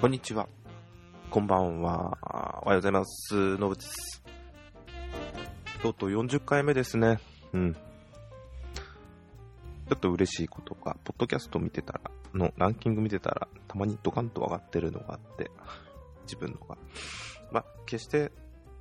[0.00, 0.46] こんにちは。
[1.30, 2.18] こんばんは。
[2.62, 3.56] おはようございます。
[3.56, 4.22] のぶです。
[5.82, 7.20] とうとう40回目ですね。
[7.52, 7.72] うん。
[7.72, 12.00] ちょっと嬉しいことが、ポッドキャスト見てたら、
[12.34, 15.50] のランキング見てたら、たまにドカンと上がってるのがあって、
[16.24, 16.76] 自分のが。
[17.50, 18.32] まあ、決して、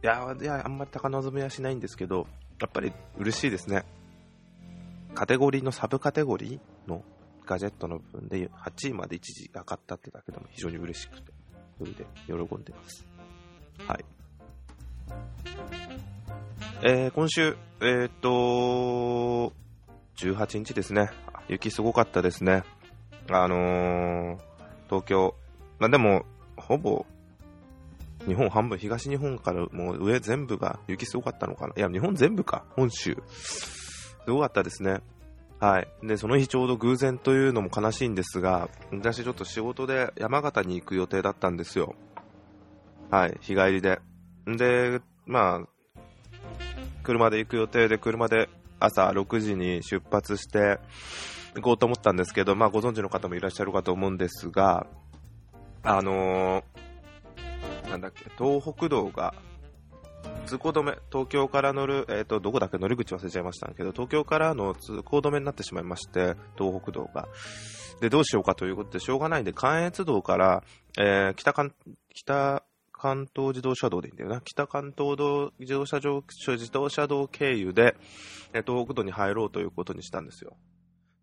[0.03, 2.27] いや、いや、あんまり高望みはしないんですけど、
[2.59, 3.85] やっぱり嬉しいですね。
[5.13, 7.03] カテゴリーのサブカテゴリーの
[7.45, 11.31] ガジェットの部分で8位まで一時上がったってだけでも非常に嬉しくて、
[11.77, 13.05] それで喜んでます。
[13.87, 14.05] はい。
[16.83, 19.53] えー、今週、えーっと、
[20.17, 21.09] 18日ですね。
[21.47, 22.63] 雪すごかったですね。
[23.29, 24.37] あのー、
[24.89, 25.35] 東京、
[25.79, 26.25] まあ、でも、
[26.57, 27.05] ほぼ、
[28.25, 31.73] 日本半分、東日本からもう上全部が雪すごかったのかな。
[31.75, 33.17] いや、日本全部か、本州。
[34.25, 35.01] すごかったですね。
[35.59, 35.87] はい。
[36.03, 41.95] で、その日ちょうど偶然というのも悲しいんですが、私ちょっと仕事で山形に行く予定だったんですよ。
[43.09, 43.37] はい。
[43.41, 43.99] 日帰りで。
[44.45, 45.67] で、まあ、
[47.03, 50.79] 車で行く予定で、車で朝6時に出発して
[51.55, 54.87] 行こうと思ったんですけど、まあご存知の方もいらっしゃるかと思うんですが、
[55.83, 56.83] あのー
[57.89, 59.35] なんだっけ、東北道が
[60.45, 67.27] 通行止め、東京から乗る、えっ、と、どこだっけ乗り口忘れちゃいましたけど、東京からの通行止めになってしまいまして、東北道が。
[68.01, 70.63] で、どうしようかということで、しょうがないんで、関越道から、
[70.99, 71.73] えー北関、
[72.13, 74.41] 北関東自動車道でいいんだよな。
[74.41, 77.95] 北関東道自動車道、自動車道経由で、
[78.53, 80.57] えー東北道に入ろうということにしたんですよ。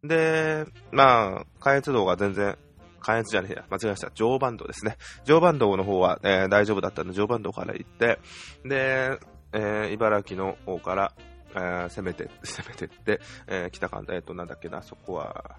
[0.02, 2.56] で、まあ、関越道が全然、
[3.00, 4.10] 関越じゃねえや、間違えました。
[4.14, 4.96] 常磐道ですね。
[5.24, 8.18] 常磐道の方は、えー大丈夫だったんで、常磐道から行って、
[8.64, 9.18] で、
[9.52, 11.12] えー茨城の方から、
[11.54, 15.56] えー攻めて、 攻めてって、えー北関東、えっ、と、なんだっけな、そこは、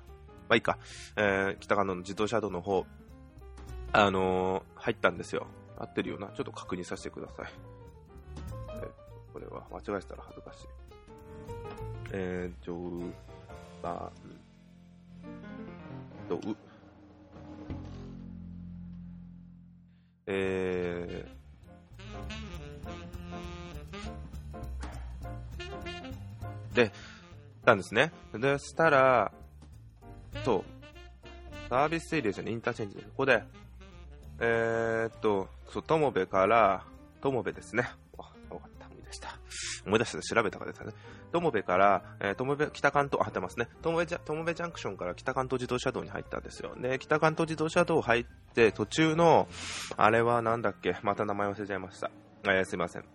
[0.48, 0.78] まあいいか、
[1.16, 2.86] えー北関東の自動車道の方、
[3.94, 5.48] あのー入ったんですよ。
[5.78, 6.28] 合ってるよな。
[6.28, 7.52] ちょっと確認させてください。
[8.70, 8.90] えー
[9.34, 10.68] これは、間違えたら恥ずかしい。
[12.14, 12.76] えー、常
[13.82, 14.12] 磐
[16.30, 16.40] 道、
[20.34, 26.92] えー、で、
[27.66, 28.14] たんですね。
[28.34, 29.32] で、したら、
[30.46, 30.64] そう、
[31.70, 33.44] サービスエリアじゃね、インターチェンジで、ここで、
[34.40, 36.86] えー、っと、そう、友部から、
[37.22, 37.90] 友部ですね。
[39.86, 40.94] 思い出して調べたからですね。
[41.32, 43.68] 友部から、えー、友部、北関東、あ、てますね。
[43.82, 46.76] 友部ジャ、友部ジャンクションから北関東自動車道に入ったんですよ。
[46.80, 49.48] で、北関東自動車道入って、途中の、
[49.98, 52.12] あれはなんだっけ、また名前忘れちゃいました。
[52.44, 53.06] えー、すいません。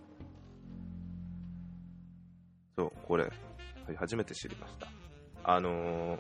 [2.77, 3.31] そう、これ、は
[3.93, 4.89] い初めて知りました。
[5.45, 6.19] あのー、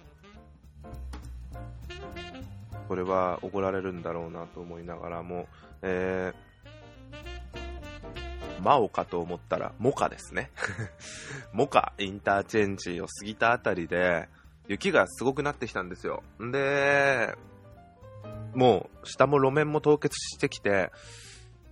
[2.87, 5.49] これは怒られるんだろうなと思いながらも、
[5.83, 6.37] えー、
[8.62, 10.50] マオかと思ったら、モカですね。
[11.53, 14.28] モカインターチェンジを過ぎたあたりで、
[14.69, 16.22] 雪がすごくなってきたんですよ。
[16.41, 17.34] で、
[18.55, 20.91] もう、下も路面も凍結してきて、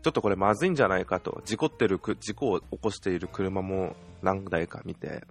[0.02, 5.24] ちょっとこれまずいんじゃないかと、事故ってる、事故を起こしている車も何台か見て、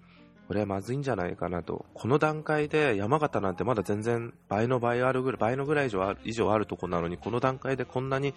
[0.47, 1.85] これはまずいんじゃないかなと。
[1.93, 8.33] この段階で山形なんてまだ全然倍の倍あるぐらい、倍のぐらい以上ある以上あるとこなのに、この段階でこんなに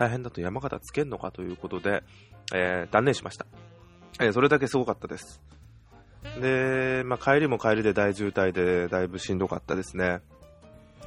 [0.00, 2.02] 大変だと山形つけんのかということで、
[2.54, 3.44] えー断念しました。
[4.18, 5.42] えーそれだけすごかったです。
[6.40, 10.20] で、まあ、帰りも帰りで大渋滞でだいぶしんどかったですね。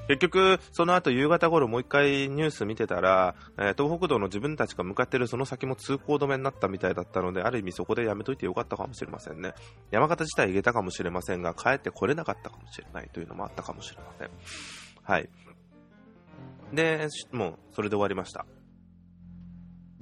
[0.07, 9.55] 結局、その後夕方頃もう一回ニュース見てたら、えー東北道の自分たちが向かってるその先も通行止めになったみたいだったので、ある意味そこでやめといてよかったかもしれませんね。
[9.89, 14.29] 山形自体行けたかもしれませんが、帰ってこれなかったかもしれないというのもあったかもしれません。
[15.01, 15.27] はい。
[16.71, 18.45] で、もうそれで終わりました。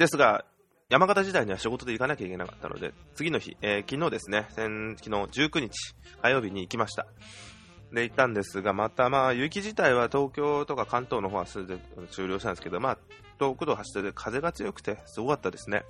[0.01, 0.45] ですが、
[0.89, 4.69] 山形時代には仕事で行かなきゃいけなかったので、次の日、えー昨日ですね、昨日
[5.11, 5.69] 19日
[6.23, 7.05] 火曜日に行きました。
[7.93, 12.97] で、行ったんですが、またまあ、雪自体は東京とか関東の方はすでに終了したんですけど、まあ、
[13.37, 15.83] 東北道走ってて風が強くて、すごかったですね。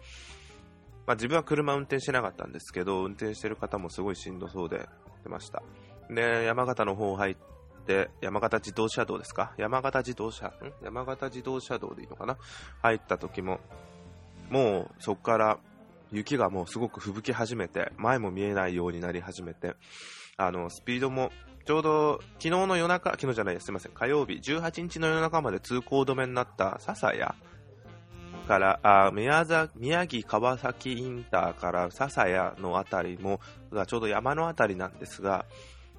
[1.07, 4.89] まあ、自分は車運転してなかったんですけど、運転してる方もすごいしんどそうで
[5.23, 5.63] 出ました。
[6.09, 7.35] で、山形の方入っ
[7.87, 9.53] て、山形自動車道ですか？
[9.57, 10.53] 山形自動車、ん？
[10.83, 12.37] 山形自動車道でいいのかな？
[12.81, 13.59] 入った時も、
[14.51, 15.59] もうそこから
[16.11, 19.75] 雪がもうすごく吹雪き始めて、前も見えないようになり始めて、
[20.37, 21.31] あの、スピードも
[21.65, 27.19] ちょうど昨日の夜中、昨日じゃないす、すみません、火曜日、18日の夜中まで通行止めになった笹谷
[28.47, 29.45] から、あ宮
[29.75, 33.39] 宮城川崎インターから笹谷のあたりも、
[33.71, 35.45] がちょうど山のあたりなんですが、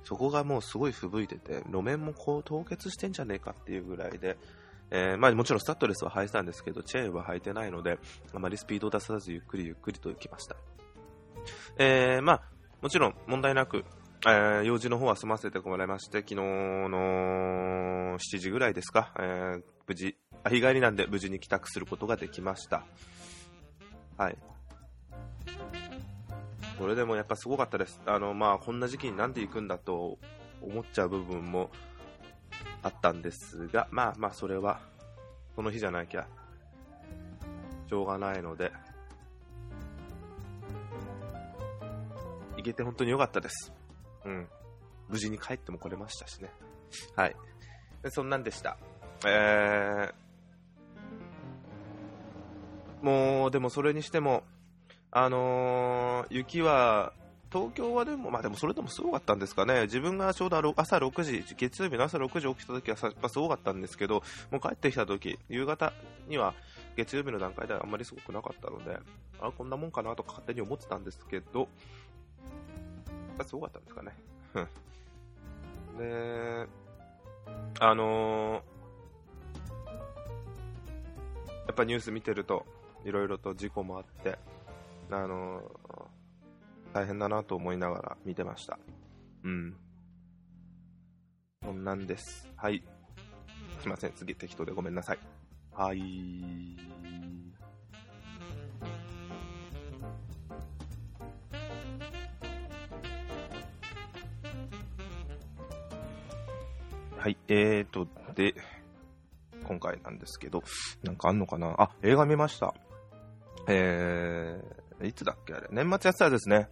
[0.04, 4.36] そこがもうすごい吹雪いてて、路面もこう凍結してんじゃねえかっていうぐらいで、
[4.94, 7.98] えー、まあもちろんスタッドレスは履いてたんですけど、チェーンは履いてないので、
[8.34, 10.54] あまりスピードを出さずゆっくりゆっくりと行きました。
[11.78, 12.42] えー、まあ、
[12.82, 13.86] もちろん問題なく、
[14.26, 20.14] えー、用事の方は済ませてもらいまして、昨日の7時ぐらいですか、えー、無事、
[20.50, 22.84] 日帰りなんで無事に帰宅することができました。
[24.18, 24.36] はい。
[26.76, 27.98] それでもやっぱすごかったです。
[28.04, 30.18] あの、まあ、こんな時期になんで行くんだと
[30.60, 31.70] 思っちゃう部分も
[32.82, 34.80] あったんですが、まあまあ、それは、
[35.54, 36.26] その日じゃなきゃ、
[37.88, 38.72] しょうがないので、
[42.56, 43.72] 行けて本当に良かったです。
[44.24, 44.48] うん。
[45.08, 46.50] 無事に帰っても来れましたしね。
[47.16, 47.36] はい。
[48.02, 48.76] でそんなんでした。
[49.24, 54.42] えー、もう、でもそれにしても、
[55.10, 57.12] あのー、雪は、
[57.52, 59.82] 東京はでも、まあでもそれでもすごかったんですかね。
[59.82, 65.92] 自分がちょうど朝6時、月曜日の朝6時起きた時はやっぱすごかったんですけど、もう帰ってきた時、夕方
[66.28, 66.54] には
[66.96, 68.98] 月曜日の段階ではあんまりすごくなかったので、
[69.40, 71.68] あ、こんなもんかなとか勝手に思ってたんですけど、
[73.38, 74.16] やっすごかったんですかね。
[75.98, 76.66] で、
[77.80, 78.62] あのー、
[81.66, 82.64] やっぱニュース見てると、
[83.04, 84.38] いろいろと事故もあって、
[85.10, 85.81] あのー、
[86.92, 88.78] 大変だなと思いながら見てました。
[89.44, 89.76] うん。
[91.62, 92.48] そんなんです。
[92.56, 92.84] はい。
[93.80, 95.18] すいません、次適当でごめんなさい。
[95.72, 96.00] はい。
[107.16, 108.54] はい、えーと、で、
[109.64, 110.62] 今回なんですけど、
[111.04, 111.74] なんかあんのかな？
[111.78, 112.74] あ、映画見ました。
[113.68, 115.68] えー、いつだっけあれ？
[115.70, 116.68] 年末やってたですね。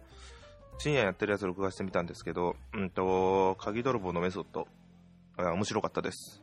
[0.77, 4.67] 深夜やってるやつ録画してみたんですけど、うんと、鍵泥棒のメソッド。
[5.37, 6.41] 面白かったです。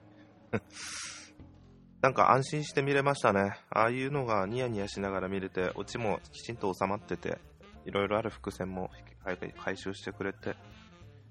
[2.01, 3.59] なんか安心して見れましたね。
[3.71, 7.39] ああいうのがニヤニヤしながら見れて、オチもきちんと収まってて、
[7.85, 8.91] いろいろある伏線も
[9.65, 10.57] 回収してくれて、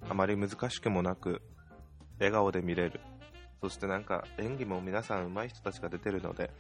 [0.09, 1.41] あまり難しくもなく、
[2.19, 2.99] 笑顔で見れる。
[3.61, 6.51] そしてなんか演技も皆さん上手い人たちが出てるので、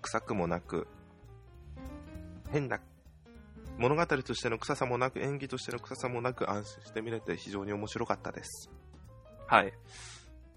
[0.00, 0.88] 臭くもなく、
[2.50, 2.80] 変な
[3.80, 8.70] 物語としての臭さもなく、演技としての臭さもなく、安心して見れて非常に面白かったです。
[9.46, 9.72] はい。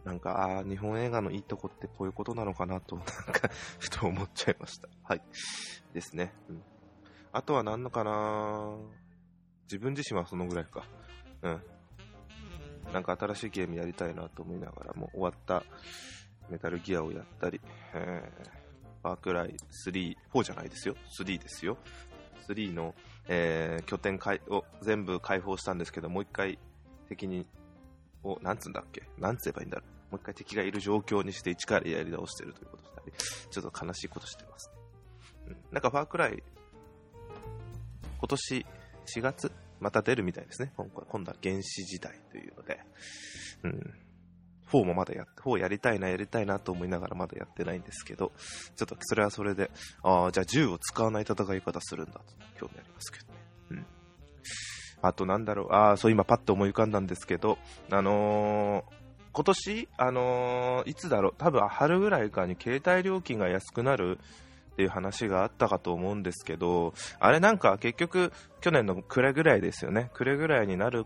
[0.03, 3.49] なんか、あ日本映画のいいとこってこういうことなのかなと、 なんか
[3.79, 4.89] ふと思っちゃいました。
[5.03, 5.21] はい。
[5.93, 6.33] ですね。
[6.49, 6.63] うん。
[7.31, 8.77] あとは何のかな
[9.63, 10.85] 自分自身はそのぐらいか。
[11.43, 11.63] うん。
[12.91, 15.63] なんか新しいゲームやりたいなと思いながらも、終わった
[16.49, 17.61] メタルギアをやったり、
[17.93, 18.51] えー、
[19.01, 19.55] ファークライ
[19.87, 20.95] 3、4じゃないですよ。
[21.17, 21.77] 3ですよ。
[22.49, 22.93] 3の、
[23.27, 26.59] えー、拠点を全部開放したんですけど、もう一回
[27.07, 27.47] 敵に、
[28.23, 29.03] を、なんつうんだっけ？
[29.17, 30.13] なんつえばいいんだろう。
[30.13, 33.11] もう一回敵がいる状況にして一からやり直してるということしたり、
[33.49, 34.73] ちょっと悲しいことしてますね。
[35.47, 35.57] うん。
[35.71, 36.43] なんかファークライ、
[38.19, 38.65] 今年
[39.05, 40.71] 4月、また出るみたいですね。
[40.77, 42.79] 今回今度は原始時代というので。
[43.63, 43.93] うん。
[44.73, 48.31] 4もまだやって、4やりたいな、やりたいなと思いながらまだやってないんですけど、
[48.75, 49.69] ちょっとそれはそれで、
[50.01, 52.23] ああ、じゃあ銃を使わない戦い方するんだと
[52.59, 53.39] 興味ありますけどね。
[53.71, 53.85] うん。
[55.01, 57.57] あとなんだろう、ああ、そう今パッと思い浮かんだんですけど、
[57.91, 58.93] あのー、
[59.33, 64.19] 今年、あのー、いつだろう、多分春ぐらいかに携帯料金が安くなる
[64.73, 68.31] っていう話があったかと思うんですけど、あれなんか結局、
[68.61, 70.09] 去年の暮れぐらいですよね。
[70.13, 71.05] 暮れぐらいになる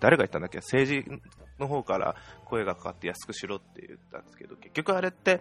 [0.00, 0.58] 誰が言ったんだっけ？
[0.58, 1.22] 政治
[1.58, 5.40] の方から声がかかって安くしろって言ったんですけど、結局あれって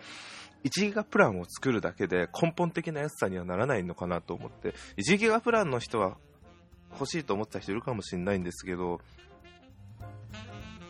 [0.63, 6.17] 1ギガプランを作るだけで根本的な安さにはならないのかなと思って、1ギガプランの人は
[6.91, 8.99] 欲しいと思った人いるかもしれないんですけど、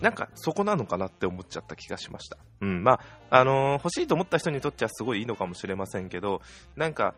[0.01, 2.37] なんかそこなのかなって思っちゃった気がしました。
[2.61, 2.93] うん、ま
[3.29, 6.41] あ、あのー、欲しいと思った人にとってはすごいいいのかもしれませんけど、
[6.75, 7.13] なんか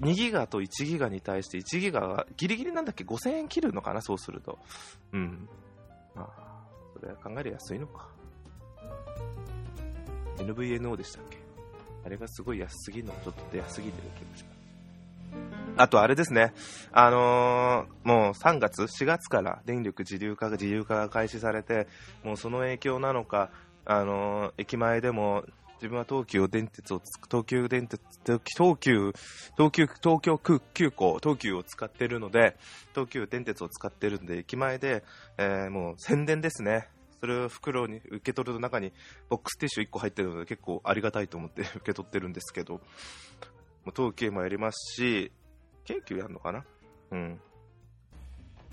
[0.00, 4.02] 2ギガと1ギガに対して1ギガがギリギリなんだっけ？5000円切るのかな？
[4.02, 4.58] そうすると。
[5.12, 5.48] うん。
[6.14, 6.28] まあ、
[6.94, 8.08] それは考えりゃ安いのか。
[10.38, 11.38] NVNO でしたっけ？
[12.04, 14.56] あれがすごい安すぎるのちょっと出やすぎてる気がします。
[15.78, 16.54] あとあれですね、
[16.92, 21.88] あのー、もう3月、4月から電力自流化が自由化が開始されて、
[22.22, 23.50] もうその影響なのか、
[23.84, 25.44] あのー、駅前でも
[25.76, 28.40] 自分は東急電鉄を、東急電鉄、東
[28.78, 29.12] 急、
[29.56, 32.56] 東急、東京急行、東急を使ってるので、
[32.94, 35.04] 東急電鉄を使ってるんで、駅前で、
[35.36, 36.88] えー、もう宣伝ですね。
[37.20, 38.92] それを袋に受け取ると中に
[39.28, 42.80] ボックスティッシュ1個入ってるので結構ありがたいと思って 受け取ってるんですけど、も
[43.86, 45.32] う東急もやりますし、
[45.84, 46.64] 京急やるのかな？
[47.10, 47.40] うん。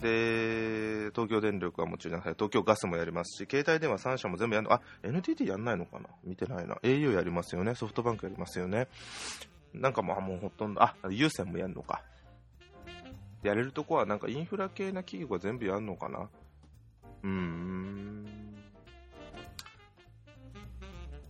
[0.04, 6.10] で、東京電力はもちろん、東京ガスもやりますし、携帯電話3社も全部やるの、あ、NTT やんないのかな？
[6.26, 6.76] 見てないな。
[6.84, 7.74] au やりますよね。
[7.74, 8.90] ソフトバンクやりますよね。
[9.74, 12.02] なんかまあもうほとんど、あ、有線もやるのか。
[13.44, 16.30] やれるとこはなんかインフラ系な企業が全部やるのかな？
[17.24, 18.26] うーん。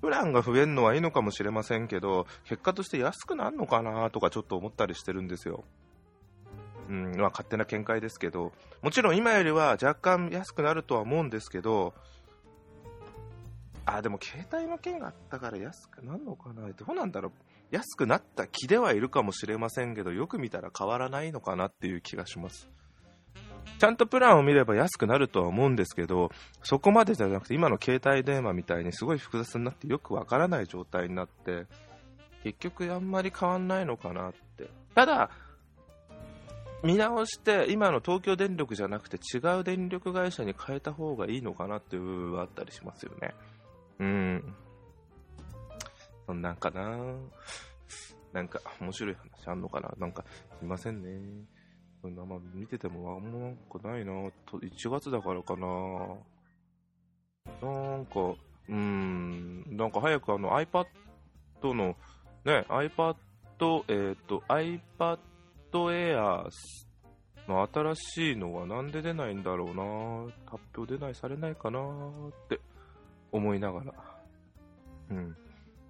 [0.02, 4.10] プランが増えるのはいいのかもしれませんけど、結果として安くなるのかな？
[4.10, 5.64] とかちょっと思ったりしてるんですよ。
[6.94, 11.96] うん、まあ勝手な見解ですけど、もちろん今よりは若干安くなるとは思うんですけど、
[13.86, 17.32] あ、でも携帯の件があったから安くなるのかなどうなんだろう
[17.72, 22.70] 安くなった気ではいるかもしれませんけど、よく見たら変わらないのかなっていう気がします。
[23.80, 26.30] ちゃんとプランを見れば安くなるとは思うんですけど、
[26.62, 31.66] そこまでじゃなくて、今の携帯電話みたいにすごい複雑になってよくわからない状態になって、
[32.44, 34.70] 結局あんまり変わんないのかなって。
[34.94, 35.32] ただ、
[36.84, 43.34] 見直して、今の東京電力じゃなくて違う電力会社に変えた方がいいのかなっていう部分はあったりしますよね。
[44.00, 44.56] うん。
[46.28, 46.98] そんなんかな
[48.34, 50.26] なんか、面白い話あんのかななんか、
[50.60, 51.46] すいませんね。
[52.02, 54.12] そんな、まあ、見ててもあんまなんかないな
[54.46, 55.68] と、1月だからかな
[57.62, 58.36] なんか、
[58.68, 60.86] うん、なんか早くあの iPad
[61.64, 61.96] の、
[62.44, 63.16] ね、iPad、
[63.88, 65.20] えっ、ー、と、iPad
[65.80, 66.50] Air
[67.48, 72.60] の新しいのはなんで出ないんだろうな発表出ないされないかなって
[73.32, 73.94] 思いながら、
[75.12, 75.36] うん。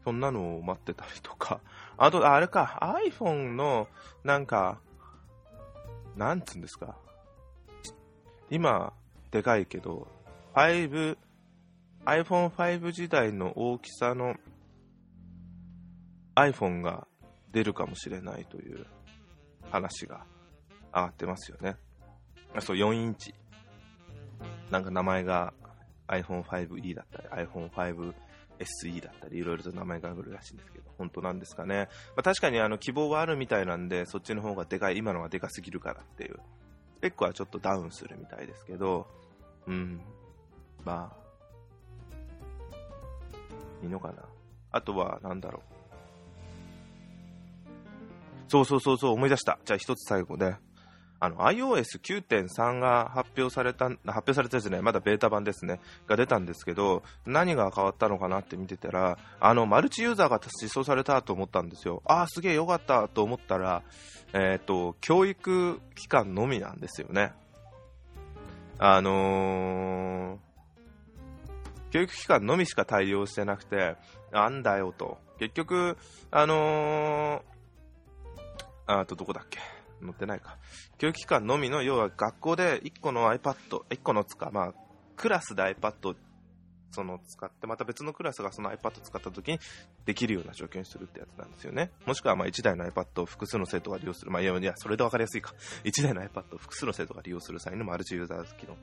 [0.04, 1.62] そんなのを待ってたりとか。
[1.98, 3.88] あと、あれか、iPhone の、
[4.24, 4.80] なんか、
[6.16, 6.98] なんつうんですか。
[8.50, 8.94] 今、
[9.32, 10.08] でかいけど、
[10.54, 11.18] 5、
[12.06, 14.36] iPhone5 時代の大きさの
[16.36, 17.08] iPhone が
[17.52, 18.86] 出るかもしれないという
[19.74, 20.24] 話が
[20.94, 21.78] 上がってますよね。
[22.60, 23.34] そう、4インチ。
[24.70, 25.54] なんか名前が
[26.08, 28.14] iPhone5e だったり、iPhone5
[28.60, 31.90] SE だったり、いろいろと名前があるらしいんですけど、本当なんですかね。
[32.16, 36.40] まあ、確かにあの希望はあるみたいなんで、そっちの方がでかい、今のがでかすぎるからっていう。
[37.00, 39.08] スペックはちょっとダウンするみたいですけど、
[39.66, 40.00] うん。
[40.86, 41.24] まあ、
[43.82, 44.24] いいのかな。
[44.72, 45.73] あとは、なんだろう。
[48.54, 49.58] そうそうそうそう、思い出した。
[49.66, 50.56] じゃあ一つ最後で、
[51.20, 62.04] あの iOS9.3 が発表された、発表されたじゃない、まだベータ版ですね、が出たんですけど、何が変わったのかなって見てたら、あの、マルチユーザーが実装されたと思ったんですよ。
[62.06, 63.82] ああ、すげえよかったと思ったら、
[64.34, 67.34] えっ、ー、と、教育機関のみなんですよね。
[68.78, 70.38] あのー、
[71.90, 73.96] 教育機関のみしか対応してなくて、
[74.32, 75.18] なんだよと。
[75.40, 75.98] 結局、
[76.30, 77.53] あのー、
[78.86, 79.60] あとどこだっけ？
[80.02, 80.58] 載ってないか。
[80.98, 83.56] 教育機関のみの、要は学校で1個の iPad、
[83.90, 84.74] 1個の使う、まあ、
[85.16, 86.16] クラスで iPad
[86.92, 89.60] その使って、また別のクラスがその iPad 使った時に
[90.06, 91.90] できるような状況にするってやつなんですよね。
[92.06, 94.32] もしくはまあ1台の iPad を複数の生徒が利用する。
[94.32, 95.54] まあいや、いやそれで分かりやすいか。
[95.86, 98.76] 1台の iPad を複数の生徒が利用する際のマルチユーザー機能。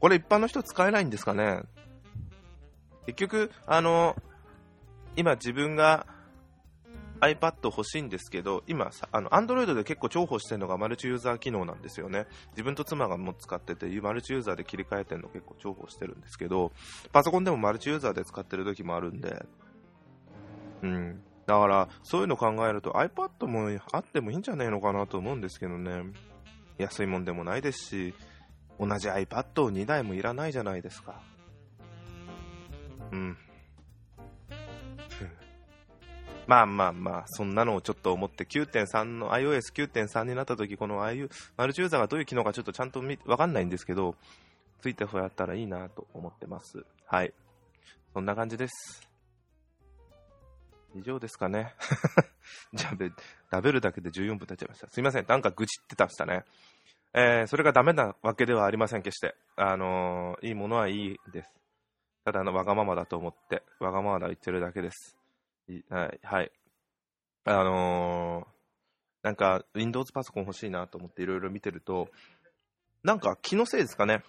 [0.00, 1.62] これ一般の人使えないんですかね？
[3.06, 4.16] 結局、あの、
[5.16, 6.06] 今自分が
[7.20, 12.26] iPad 欲しいんですけど、今、あの、Android で結構重宝してるのがマルチユーザー機能なんですよね。
[12.52, 16.72] 自分と妻がも使ってて、マルチユーザーで切り替えてるの結構重宝してるんですけど、
[17.12, 19.46] パソコンでもマルチユーザーで使ってる時もあるんで、
[20.82, 21.22] うん。
[21.46, 26.12] だから、そういうの考えると iPad もあってもいいんじゃないのかなと思うんですけどね。
[26.78, 28.14] 安いもんでもないですし、
[28.78, 31.22] 同じ iPad を2台もいらないじゃないですか。
[33.12, 33.36] うん。
[36.46, 44.14] まあまあまあ、そんなのをちょっと思って9.3の iOS9.3 になった時、この IU、マルチユーザーがどういう機能かちょっとちゃんとわかんないんですけど、
[44.80, 46.84] ついてやったらいいなと思ってます。
[47.06, 47.32] はい。
[48.12, 49.08] そんな感じです。
[50.94, 51.74] 以上ですかね。
[52.72, 54.88] じゃあ、食べるだけで14分経っちゃいました。
[54.88, 55.26] すいません。
[55.26, 56.44] なんか愚痴ってたしたね。
[57.12, 59.34] えー、それがダメなわけではありません、決して。
[59.56, 61.50] あのー、いいものはいいです。
[62.24, 65.16] ただのわがままだと思って、わがままだ言ってるだけです。
[65.88, 66.52] はい、はい。
[67.44, 68.46] あのー、
[69.22, 72.08] なんか、Windows パソコン欲しいなと思っていろいろ見てると、
[73.02, 74.22] なんか気のせいですかね。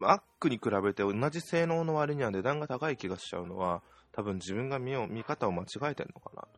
[0.00, 6.48] Mac に比べて同じ性能の割には値段が高い気がしちゃうのは、多分自分が見見方を間違えてるのかなと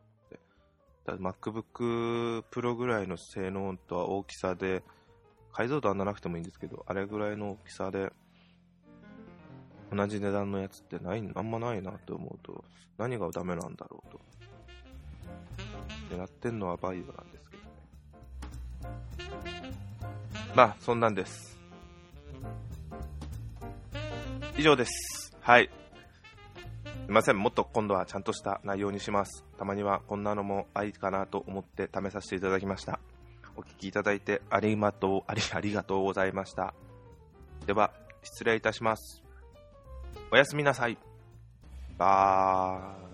[1.15, 1.59] 思って。
[1.81, 4.83] MacBook Pro ぐらいの性能とは大きさで、
[5.51, 8.11] 解像度はなくてもいいんですけど、あれぐらいの大きさで、
[9.91, 12.63] 同じ値段のやつってない、あんまないなって思うと、
[12.97, 14.19] 何がダメなんだろうと。
[16.15, 17.69] 狙ってんのはバイオなんですけどね。
[20.55, 21.57] まあ、そんなんです。
[24.57, 25.35] 以上です。
[25.41, 25.69] はい。
[27.05, 29.43] すいません、もっと今度はちゃんとした内容にします。
[29.57, 32.99] たまにはこんなのもありかなと思って試させていただきました。
[33.55, 36.75] お聞きいただいてありがとう、ありありがとうございました。
[37.65, 37.91] では、
[38.21, 39.23] 失礼いたします。
[40.31, 40.97] おやすみなさい。
[41.97, 43.08] バー